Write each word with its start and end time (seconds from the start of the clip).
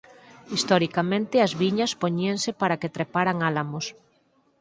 Historicamente 0.55 1.35
as 1.45 1.53
viñas 1.61 1.91
poñíanse 2.01 2.49
para 2.61 2.79
que 2.81 2.93
treparan 2.97 3.37
álamos. 3.49 3.85